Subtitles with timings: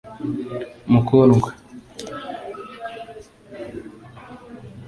[0.91, 1.49] mukundwa